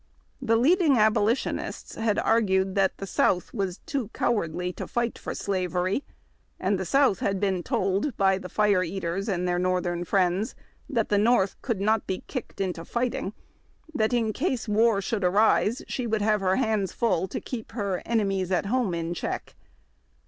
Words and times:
The 0.41 0.55
leading 0.55 0.97
Abolitionists 0.97 1.93
had 1.93 2.17
argued 2.17 2.73
that 2.73 2.97
the 2.97 3.05
South 3.05 3.53
was 3.53 3.77
too 3.85 4.07
cowardl}^ 4.15 4.75
to 4.77 4.87
light 4.95 5.19
for 5.19 5.35
slavery; 5.35 6.03
and 6.59 6.79
the 6.79 6.87
South 6.87 7.19
had 7.19 7.39
been 7.39 7.61
told 7.61 8.17
by 8.17 8.39
the•' 8.39 8.47
Fire 8.51 8.81
eaters" 8.83 9.29
and 9.29 9.47
its 9.47 9.61
northern 9.61 10.03
friends 10.03 10.55
that 10.89 11.09
the 11.09 11.19
North 11.19 11.55
could 11.61 11.81
not 11.81 12.07
be 12.07 12.21
kicked 12.25 12.59
into 12.59 12.83
fighting; 12.83 13.33
that 13.93 14.11
in 14.11 14.33
case 14.33 14.67
war 14.67 15.03
should 15.03 15.23
arise 15.23 15.83
she 15.87 16.07
would 16.07 16.23
have 16.23 16.41
iier 16.41 16.57
hands 16.57 16.91
full 16.93 17.27
to 17.27 17.39
keep 17.39 17.73
her 17.73 18.01
enemies 18.03 18.51
at 18.51 18.65
home 18.65 18.95
in 18.95 19.13
check. 19.13 19.53